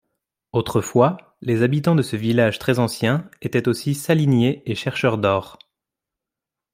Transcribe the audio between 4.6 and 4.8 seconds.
et